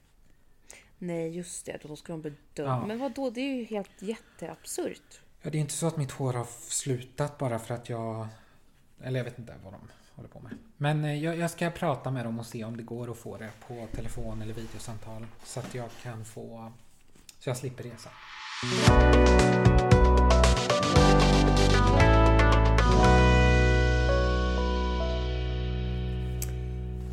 [0.97, 2.69] Nej, just det, då ska de bedöma.
[2.69, 2.85] Ja.
[2.85, 3.29] Men vad då?
[3.29, 5.21] det är ju helt jätteabsurt.
[5.41, 8.27] Ja, det är inte så att mitt hår har slutat bara för att jag...
[9.03, 9.79] Eller jag vet inte vad de
[10.15, 10.51] håller på med.
[10.77, 13.37] Men eh, jag, jag ska prata med dem och se om det går att få
[13.37, 15.27] det på telefon eller videosamtal.
[15.43, 16.71] Så att jag kan få...
[17.39, 18.09] Så jag slipper resa.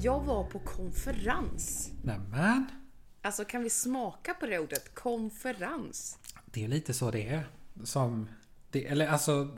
[0.00, 1.90] Jag var på konferens.
[2.02, 2.66] Nämen!
[3.22, 4.94] Alltså kan vi smaka på det ordet?
[4.94, 6.18] Konferens.
[6.44, 7.48] Det är lite så det är.
[7.84, 8.28] Som...
[8.70, 9.56] Det, eller alltså...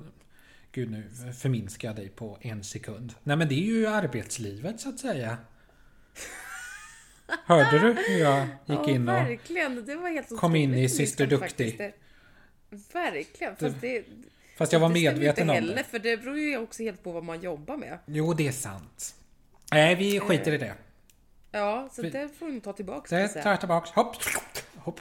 [0.72, 3.14] Gud nu förminskar jag dig på en sekund.
[3.22, 5.38] Nej men det är ju arbetslivet så att säga.
[7.44, 9.14] Hörde du hur jag gick ja, in och...
[9.14, 9.84] verkligen.
[9.84, 11.92] Det var helt kom in i Syster Duktig.
[12.92, 13.56] Verkligen.
[13.56, 14.04] Fast det,
[14.56, 15.84] Fast jag var medveten inte om heller, det.
[15.84, 17.98] För det beror ju också helt på vad man jobbar med.
[18.06, 19.14] Jo, det är sant.
[19.70, 20.74] Nej, vi skiter i det.
[21.52, 23.16] Ja, så Vi- det får nog ta tillbaka.
[23.16, 23.90] Det tar jag tillbaks.
[23.90, 24.16] Hopp!
[24.76, 25.00] Hopp.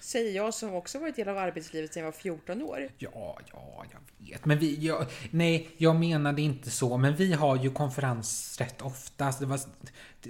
[0.00, 2.88] Säger jag som också varit del av arbetslivet sedan jag var 14 år.
[2.98, 4.44] Ja, ja, jag vet.
[4.44, 4.86] Men vi...
[4.86, 6.96] Jag, nej, jag menade inte så.
[6.96, 9.32] Men vi har ju konferens rätt ofta.
[9.32, 9.60] Så, det var,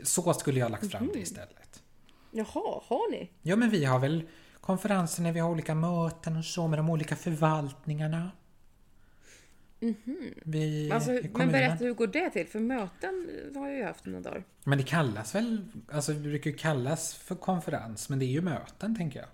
[0.05, 1.83] så skulle jag ha lagt fram det istället.
[2.31, 3.31] Jaha, har ni?
[3.43, 4.29] Ja, men vi har väl
[4.61, 8.31] konferenser när vi har olika möten och så med de olika förvaltningarna.
[10.45, 12.47] Vi, Alltså, men berätta, hur går det till?
[12.47, 14.45] För möten har jag ju haft några dagar.
[14.64, 18.40] Men det kallas väl, alltså det brukar ju kallas för konferens, men det är ju
[18.40, 19.29] möten tänker jag.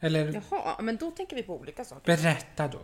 [0.00, 2.16] Eller Jaha, men då tänker vi på olika saker.
[2.16, 2.78] berätta då.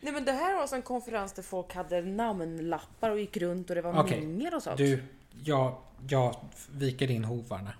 [0.00, 3.70] Nej men det här var alltså en konferens där folk hade namnlappar och gick runt
[3.70, 4.76] och det var mingel och sånt.
[4.78, 5.02] Du,
[5.44, 6.36] jag, jag
[6.72, 7.74] viker in hovarna.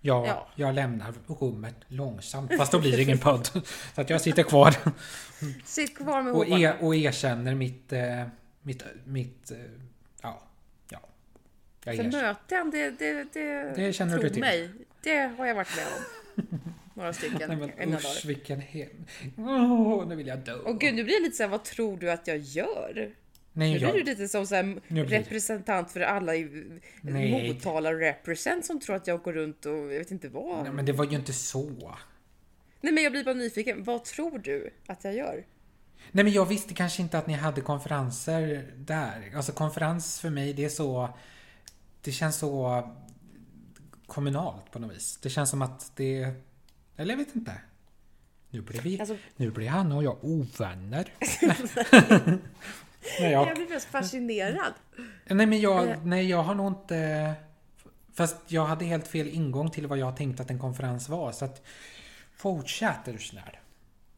[0.00, 0.48] Jag, Ja.
[0.54, 3.46] jag lämnar rummet långsamt, fast då blir det ingen podd.
[3.94, 4.74] Så att jag sitter kvar
[5.64, 8.26] Sitt kvar med och, er, och erkänner mitt, eh,
[8.62, 9.56] mitt, mitt, eh,
[10.22, 10.42] ja,
[10.90, 11.00] ja.
[11.84, 14.40] Jag För möten, det, det, det, Det känner tro du till.
[14.40, 14.70] mig,
[15.02, 16.58] det har jag varit med om.
[16.94, 17.42] Några stycken.
[17.48, 18.26] Nej men usch dagar.
[18.26, 18.88] vilken hem...
[19.38, 20.54] Åh, nu vill jag dö.
[20.54, 23.10] Och gud, nu blir det lite såhär, vad tror du att jag gör?
[23.58, 26.66] Nu Nej, blir jag, du lite som så här, Nu blir representant för alla i
[27.00, 27.54] Nej.
[27.54, 30.62] Motala represent som tror att jag går runt och jag vet inte vad.
[30.62, 31.94] Nej, men det var ju inte så.
[32.80, 35.44] Nej men jag blir bara nyfiken, vad tror du att jag gör?
[36.12, 39.32] Nej men jag visste kanske inte att ni hade konferenser där.
[39.36, 41.08] Alltså konferens för mig det är så...
[42.02, 42.82] Det känns så
[44.06, 45.18] kommunalt på något vis.
[45.22, 46.34] Det känns som att det...
[46.96, 47.52] Eller jag vet inte.
[48.50, 51.12] Nu blir, vi, Alltså- nu blir han och jag ovänner.
[53.20, 54.72] nej, Jag jag, blir mest fascinerad.
[55.24, 55.98] nej, men jag, Eh.
[56.04, 57.32] nej, jag har nog inte...
[58.14, 61.32] Fast jag hade helt fel ingång till vad jag tänkte att en konferens var.
[61.32, 61.66] Så att
[62.36, 63.56] fortsätt är du snäll.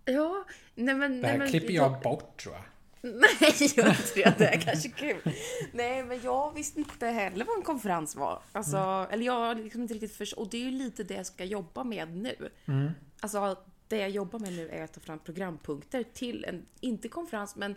[0.04, 1.20] Ja, nej men...
[1.20, 2.64] Det här nej, men, klipper jag bort tror jag.
[3.02, 4.34] Nej, gör inte det.
[4.38, 5.32] Det är kanske kul.
[5.72, 8.42] Nej, men jag visste inte heller vad en konferens var.
[8.52, 9.10] Alltså, Mm.
[9.10, 10.38] eller jag har liksom inte riktigt förstått.
[10.38, 12.48] Och det är ju lite det jag ska jobba med nu.
[12.68, 12.90] Mm.
[13.20, 13.56] Alltså,
[13.88, 17.74] det jag jobbar med nu är att ta fram programpunkter till en, inte konferens, men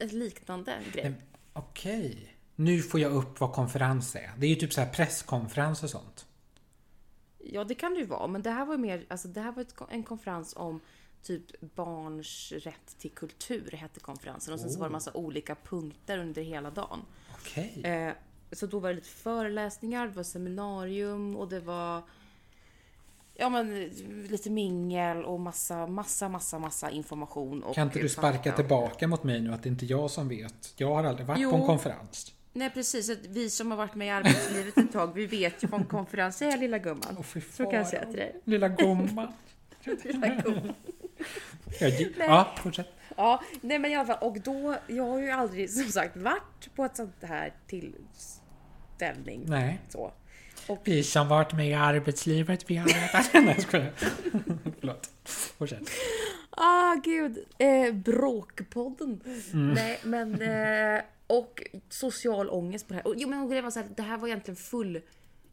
[0.00, 1.14] en liknande grej.
[1.52, 2.36] Okej.
[2.56, 4.30] Nu får jag upp vad konferens är.
[4.38, 6.26] Det är ju typ så här presskonferens och sånt.
[7.38, 9.52] Ja, det kan det ju vara, men det här var ju mer, alltså det här
[9.52, 10.80] var ett, en konferens om
[11.22, 14.54] typ barns rätt till kultur, hette konferensen.
[14.54, 17.02] Och sen så var det massa olika punkter under hela dagen.
[17.32, 17.80] Okej.
[17.84, 18.12] Eh,
[18.52, 22.02] så då var det lite föreläsningar, det var seminarium och det var
[23.40, 23.90] Ja men
[24.28, 27.62] lite mingel och massa, massa, massa, massa information.
[27.62, 30.28] Och Kan inte du sparka tillbaka mot mig nu att det inte är jag som
[30.28, 30.74] vet?
[30.76, 31.50] Jag har aldrig varit Jo.
[31.50, 32.32] på en konferens.
[32.52, 35.68] Nej precis, att vi som har varit med i arbetslivet ett tag, vi vet ju
[35.68, 37.16] vad en konferens är lilla gumman.
[37.18, 38.40] Åh, fy Så kan jag säga till dig.
[38.44, 39.32] Lilla gumman.
[40.04, 40.72] Lilla gumman.
[41.80, 42.88] Jag, ja, fortsätt.
[43.16, 46.74] Ja, nej men i alla fall, och då, jag har ju aldrig som sagt varit
[46.76, 49.44] på ett sånt här tillställning.
[49.46, 49.80] Nej.
[49.88, 50.12] Så.
[50.84, 53.30] Vi som varit med i arbetslivet, vi har vetat.
[53.34, 53.92] Nej, jag skojar.
[54.80, 55.10] Förlåt.
[55.58, 55.90] Fortsätt.
[56.50, 57.38] Ah, gud.
[57.58, 59.20] Eh, bråkpodden.
[59.52, 59.72] Mm.
[59.72, 60.42] Nej, men...
[60.42, 63.06] Eh, och social ångest på det här.
[63.06, 65.00] Och, jo, men grejen var så här, det här var egentligen full...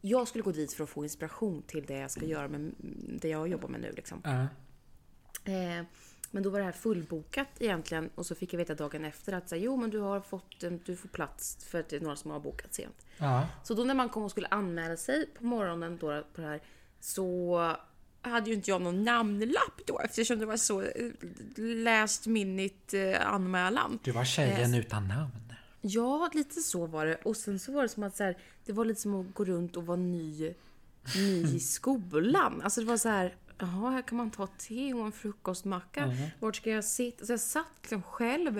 [0.00, 2.72] Jag skulle gå dit för att få inspiration till det jag ska göra med
[3.20, 3.92] det jag jobbar med nu.
[3.96, 4.22] Liksom.
[4.24, 4.46] Ja.
[5.52, 5.84] Eh,
[6.30, 9.48] men då var det här fullbokat egentligen och så fick jag veta dagen efter att
[9.48, 12.16] så här, jo men du har fått du får plats för att det är några
[12.16, 13.06] som har bokat sent.
[13.18, 13.46] ja.
[13.64, 16.60] Så då när man kom och skulle anmäla sig på morgonen då på det här
[17.00, 17.76] så
[18.22, 21.10] hade ju inte jag någon namnlapp då eftersom det var så eh,
[21.56, 23.98] last minute eh, anmälan.
[24.02, 25.52] Du var tjejen utan namn.
[25.80, 27.14] Ja, lite så var det.
[27.14, 29.44] Och sen så var det som att så här, det var lite som att gå
[29.44, 30.54] runt och vara ny,
[31.16, 32.62] ny i skolan.
[32.62, 36.04] Alltså det var så här, jaha, här kan man ta te och en frukostmacka.
[36.40, 37.26] Vart ska jag sitta?
[37.26, 38.54] Så jag satt liksom själv.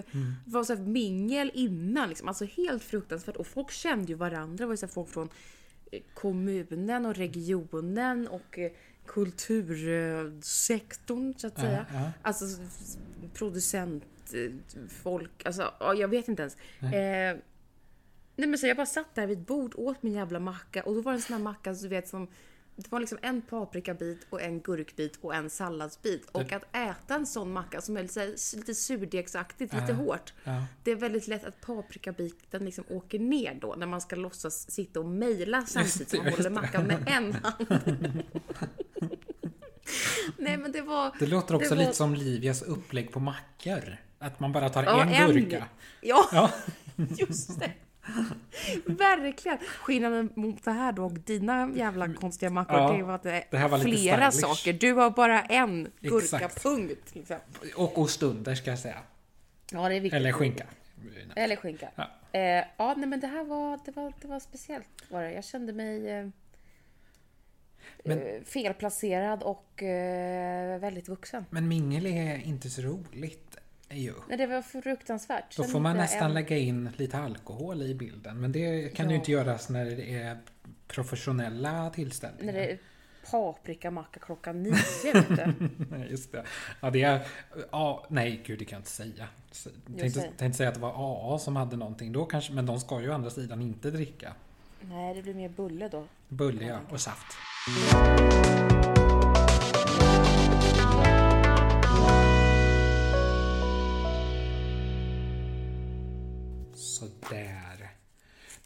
[0.44, 2.28] Det var så här mingel innan liksom.
[2.28, 3.36] Alltså helt fruktansvärt.
[3.36, 4.56] Och folk kände ju varandra.
[4.64, 5.28] Det var så här folk från
[5.92, 8.70] eh, kommunen och regionen och eh,
[9.98, 11.86] kultursektorn så att säga.
[11.92, 12.10] ja.
[12.22, 12.98] Alltså s-
[13.34, 14.52] producent, eh,
[14.88, 16.56] folk, alltså ja, jag vet inte ens.
[16.80, 17.36] Eh,
[18.36, 20.94] nej men så jag bara satt där vid ett bord, åt min jävla macka och
[20.94, 22.28] då var det en sån här macka så du vet som
[22.80, 26.28] det var liksom en paprikabit och en gurkbit och en salladsbit.
[26.32, 28.02] Och att äta en sån macka som är
[28.56, 29.94] lite, surdegsaktigt, lite Ja.
[29.94, 30.32] hårt.
[30.44, 30.64] Ja.
[30.84, 35.00] Det är väldigt lätt att paprikabiten liksom åker ner då när man ska låtsas sitta
[35.00, 37.66] och mejla samtidigt som man håller mackan med en hand.
[40.36, 41.12] Nej men det var...
[41.18, 43.96] Det låter också det var- lite som Livias upplägg på mackor.
[44.18, 45.32] Att man bara tar Ja, en en.
[45.32, 45.64] gurka.
[46.00, 46.50] Ja, Ja.
[47.18, 47.72] just det.
[48.86, 49.58] Verkligen.
[49.58, 53.44] Skillnaden mot det här då och dina jävla konstiga mackor, Ja, det var att det
[53.50, 54.72] det här var flera saker.
[54.72, 56.30] Du har bara en Exakt.
[56.30, 57.14] gurkapunkt.
[57.14, 57.36] Liksom.
[57.76, 58.98] Och ost under ska jag säga.
[59.72, 60.16] Ja, det är viktigt.
[60.16, 60.66] Eller skinka.
[61.36, 61.88] Eller skinka.
[61.96, 62.10] Ja.
[62.32, 64.88] Eh, ja, nej, men det här var, det var, det var speciellt.
[65.10, 65.32] Var det.
[65.32, 66.28] Jag kände mig eh,
[68.04, 71.44] Men- eh, felplacerad och eh, väldigt vuxen.
[71.50, 73.47] Men mingel är inte så roligt.
[73.90, 74.12] Ju.
[74.28, 75.56] Nej, det var fruktansvärt.
[75.56, 78.40] Då får man jag nästan en- lägga in lite alkohol i bilden.
[78.40, 79.18] Men det kan ju Ja.
[79.18, 80.38] inte göras när det är
[80.88, 82.52] professionella tillställningar.
[82.52, 82.78] När det är
[83.30, 85.54] paprikamacka klockan nio, du.
[85.90, 86.44] Nej, just det.
[86.80, 87.20] Ja, det är...
[87.72, 89.28] Ja, nej, gud, det kan jag inte säga.
[89.52, 90.92] Så- Tänkte, tänkte säga att det var
[91.34, 94.32] AA som hade någonting då kanske, men de ska ju å andra sidan inte dricka.
[94.80, 96.04] Nej, det blir mer bulle då.
[96.28, 97.26] Bulle, ja, och saft.
[97.90, 98.47] Sådär.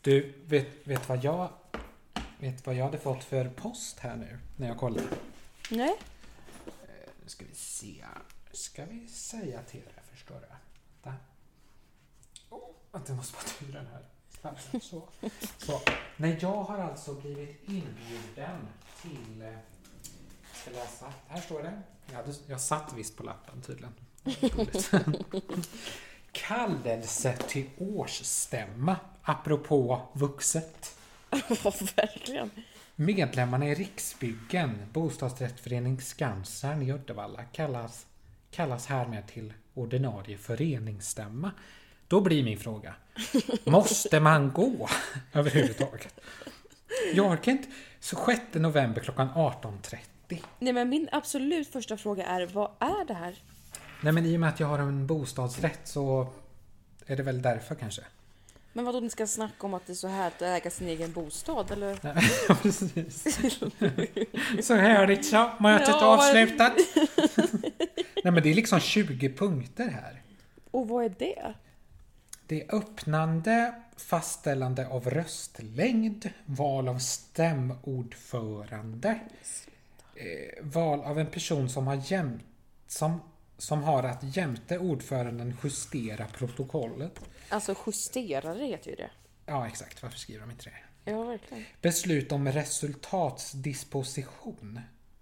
[0.03, 1.49] Du, vet, vet vad jag...
[2.39, 5.07] Vet vad jag hade fått för post här nu, när jag kollade?
[5.71, 5.95] Nej.
[7.23, 8.05] Nu ska vi se.
[8.53, 10.47] Ska vi säga till det, förstår du?
[11.03, 11.19] Vänta.
[12.51, 12.71] Oh,
[13.07, 14.81] jag måste bara ta den här.
[14.81, 15.09] Så.
[15.59, 15.81] Så.
[16.17, 18.69] Nej, jag har alltså blivit inbjuden
[19.03, 19.43] till...
[19.43, 21.13] eh, Jag ska läsa.
[21.29, 21.83] Här står det.
[22.07, 23.95] Jag, hade, jag satt visst på lappen tydligen.
[26.33, 30.99] Kallelse till årsstämma, apropå vuxet.
[31.65, 32.51] Ja, verkligen.
[32.97, 38.07] Medlemmarna i Riksbyggen, bostadsrättsförening Skansen i Uddevalla kallas,
[38.51, 41.51] kallas härmed till ordinarie föreningsstämma.
[42.09, 42.95] Då blir min fråga,
[43.65, 44.89] måste man gå
[45.33, 46.21] överhuvudtaget?
[47.15, 47.69] Jag orkar inte.
[48.01, 53.15] Så 6 november klockan 18.30 Nej men min absolut första fråga är, vad är det
[53.15, 53.35] här?
[54.03, 56.27] Nej men i och med att jag har en bostadsrätt så
[57.07, 58.03] är det väl därför kanske.
[58.73, 61.13] Men vadå, ni ska snacka om att det är så här att äga sin egen
[61.13, 61.99] bostad eller?
[62.49, 63.23] Ja, precis.
[64.63, 66.73] Så härligt så, mötet Ja, avslutat.
[68.25, 70.23] Nej men det är liksom 20 punkter här.
[70.71, 71.55] Och vad är det?
[72.47, 79.21] Det är öppnande, fastställande av röstlängd, val av stämordförande,
[80.15, 82.41] eh, val av en person som har, jäm,
[82.87, 83.21] som,
[83.63, 87.21] som har att jämte ordföranden justera protokollet.
[87.49, 89.11] Alltså justerare heter ju det.
[89.47, 90.03] Ja, exakt.
[90.03, 90.77] Varför skriver de inte det?
[91.11, 91.65] Ja, verkligen.
[91.81, 94.81] Beslut om resultatsdisposition.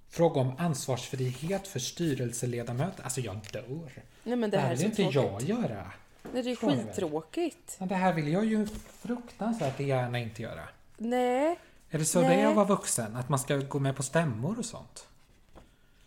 [0.09, 3.03] Fråga om ansvarsfrihet för styrelseledamöter.
[3.05, 3.92] Alltså jag dör.
[4.24, 5.48] Nej men det Det här här är vill inte tråkigt.
[5.48, 5.92] jag göra.
[6.33, 6.66] Nej, det är väl.
[6.85, 7.76] skittråkigt.
[7.79, 8.66] Men det här vill jag ju
[9.00, 10.68] fruktansvärt gärna inte göra.
[10.96, 11.59] Nej.
[11.90, 12.37] Är det så Nej.
[12.37, 13.16] det är att vara vuxen?
[13.16, 15.07] Att man ska gå med på stämmor och sånt?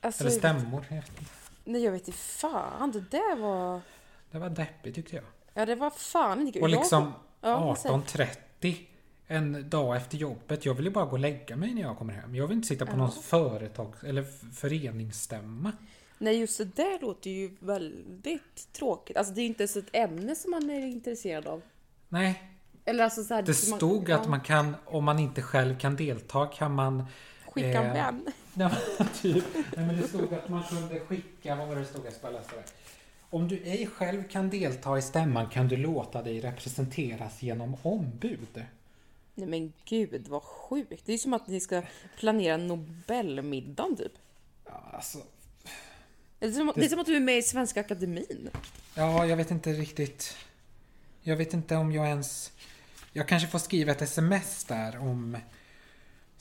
[0.01, 0.85] Alltså, Eller stämmor?
[0.89, 1.31] jag vet inte.
[1.63, 2.91] Nej jag vet inte fan.
[2.91, 3.81] Det där var...
[4.31, 5.25] Det var deppigt tyckte jag.
[5.53, 6.61] Ja det var fan inte kul.
[6.63, 8.75] Och liksom Ja, vad säger- 18.30
[9.27, 10.65] en dag efter jobbet.
[10.65, 12.35] Jag vill ju bara gå och lägga mig när jag kommer hem.
[12.35, 12.95] Jag vill inte sitta på Ja.
[12.97, 14.23] någon företag eller
[14.53, 15.71] föreningsstämma.
[16.17, 19.17] Nej just det där låter ju väldigt tråkigt.
[19.17, 21.61] Alltså det är ju inte ens ett ämne som man är intresserad av.
[22.09, 22.43] Nej,
[22.85, 25.77] Eller alltså så här, det som stod ja, att man kan, om man inte själv
[25.79, 27.05] kan delta kan man...
[27.47, 28.25] Skicka en eh, vän.
[28.57, 29.43] Nej, men typ.
[29.75, 32.05] Nej, men det stod att man kunde skicka, vad var det det stod?
[32.05, 32.63] Jag ska bara läsa det.
[33.29, 38.65] Om du ej själv kan delta i stämman kan du låta dig representeras genom ombud.
[39.35, 41.03] Nej men gud vad sjukt.
[41.05, 41.81] Det är som att ni ska
[42.19, 44.11] planera Nobelmiddagen typ.
[44.65, 45.17] Ja, alltså,
[46.39, 48.49] Det är, som, det är som att du är med i Svenska Akademin.
[48.95, 50.37] ja, jag vet inte riktigt.
[51.21, 52.51] Jag vet inte om jag ens...
[53.13, 55.37] Jag kanske får skriva ett sms där om...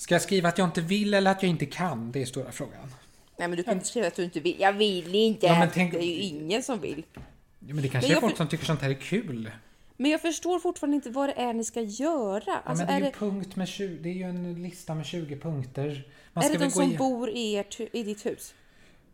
[0.02, 2.12] Ska jag skriva att jag inte vill eller att jag inte kan?
[2.12, 2.94] Det är stora frågan.
[3.38, 4.56] Nej men du kan inte skriva att du inte vill.
[4.60, 5.46] Jag vill inte.
[5.46, 7.04] Ja, men tänk- Det är ju ingen som vill.
[7.14, 7.20] Ja,
[7.58, 9.50] Men det kanske Men är folk för- som tycker sånt här är kul.
[9.96, 12.42] Men jag förstår fortfarande inte vad det är ni ska göra.
[12.46, 14.62] Ja, Alltså, men det är, är, ju det, punkt med 20, det är ju en
[14.62, 16.08] lista med 20 punkter.
[16.32, 18.54] Man är ska det de som igen- bor i, i ditt hus?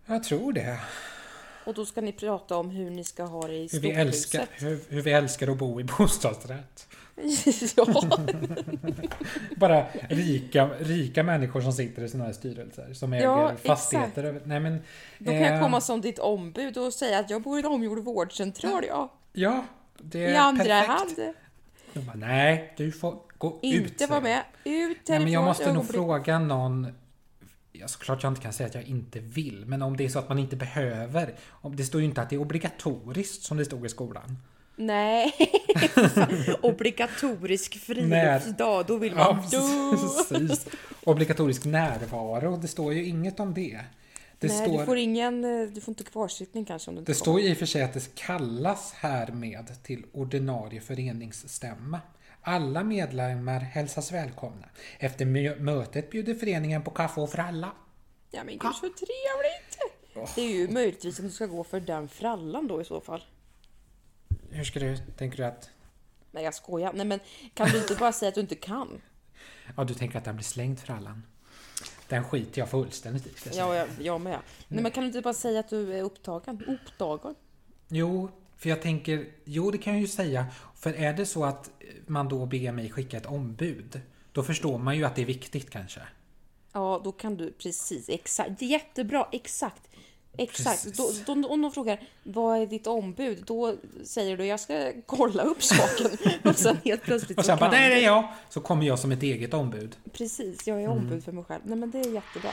[0.06, 0.78] Jag tror det.
[1.68, 4.46] Och då ska ni prata om hur ni ska ha det i Hur vi, älskar,
[4.52, 6.88] hur, hur vi älskar att bo i bostadsrätt.
[7.76, 8.02] ja.
[9.56, 12.92] Bara rika, rika människor som sitter i sådana här styrelser.
[12.92, 14.40] Som äger Ja, fastigheter.
[14.44, 14.82] Nej, men,
[15.18, 17.66] Då kan jag eh, komma som ditt ombud och säga att jag bor i en
[17.66, 19.12] omgjord vårdcentral, ja.
[19.32, 19.64] Ja,
[19.98, 20.88] det är I andra perfekt.
[20.88, 21.34] hand.
[22.06, 23.74] Bara, nej, du får gå ut.
[23.90, 24.42] Inte vara med.
[24.64, 26.86] Ut Nej, men jag härifrån måste nog fråga någon.
[27.80, 30.18] Ja, såklart jag inte kan säga att jag inte vill, men om det är så
[30.18, 31.34] att man inte behöver.
[31.48, 34.38] Om det står ju inte att det är obligatoriskt som det stod i skolan.
[34.76, 35.32] Nej.
[36.62, 39.58] Obligatorisk friluftsdag, då vill Ja, man dö.
[40.28, 40.66] precis.
[41.04, 43.80] Obligatorisk närvaro, det står ju inget om det.
[44.40, 47.12] Det, Nej, står, du får ingen, eh, du får inte kvarsittning kanske om du inte
[47.12, 52.00] det står ju i och för sig att det kallas härmed till ordinarie föreningsstämma.
[52.42, 54.68] Alla medlemmar hälsas välkomna.
[54.98, 57.72] Efter mö- mötet bjuder föreningen på kaffe och fralla.
[58.30, 59.78] Ja men gud så trevligt!
[60.34, 63.24] Det är ju möjligtvis att du ska gå för den frallan då i så fall.
[64.50, 65.70] Hur ska du, tänker du att...
[66.30, 66.92] Nej jag skojar.
[66.92, 67.20] Nej men
[67.54, 69.00] kan du inte bara säga att du inte kan?
[69.76, 71.22] Ja, du tänker att den blir slängd frallan?
[72.08, 73.50] Den skiter jag fullständigt i.
[73.56, 74.38] Ja, jag, jag med.
[74.68, 76.64] Nej men kan du inte bara säga att du är upptagen?
[76.66, 77.34] Upptagen?
[77.88, 80.46] Jo, för jag tänker, jo det kan jag ju säga.
[80.74, 81.70] För är det så att
[82.06, 84.00] man då ber mig skicka ett ombud,
[84.32, 86.00] då förstår man ju att det är viktigt kanske.
[86.72, 88.62] Ja, då kan du precis exakt.
[88.62, 89.82] Jättebra, exakt.
[90.38, 90.96] Exakt.
[90.96, 93.44] Då, då, om de frågar vad är ditt ombud?
[93.46, 96.18] Då säger du jag ska kolla upp saken.
[96.50, 98.28] Och sen helt plötsligt Och så sen bara, där är jag!
[98.48, 99.96] Så kommer jag som ett eget ombud.
[100.12, 101.62] Precis, jag är ombud för mig själv.
[101.64, 102.50] Nej men det är jättebra.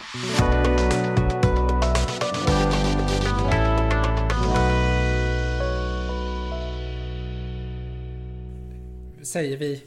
[9.26, 9.84] Säger vi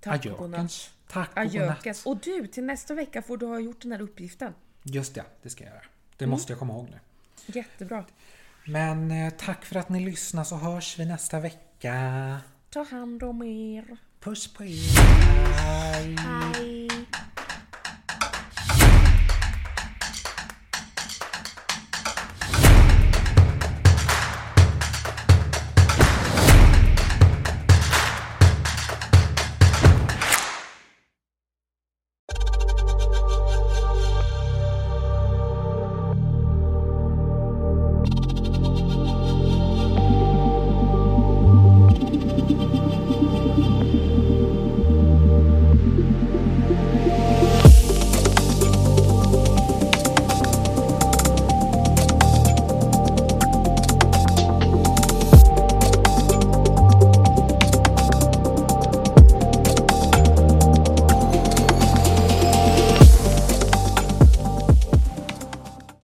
[0.00, 0.58] Tack och godnatt.
[0.58, 0.90] ajökens.
[1.08, 2.04] Tack och Ajökens.
[2.04, 2.24] godnatt.
[2.28, 4.54] Och du, till nästa vecka får du ha gjort den här uppgiften.
[4.82, 5.82] Just det, det ska jag göra.
[6.16, 6.30] Det Mm.
[6.30, 6.98] måste jag komma ihåg nu.
[7.46, 8.04] Jättebra.
[8.66, 12.38] Men eh, tack för att ni lyssnar så hörs vi nästa vecka.
[12.70, 13.96] Ta hand om er.
[14.20, 15.00] Puss på er.
[15.56, 16.16] Hej.
[16.18, 16.89] Hej.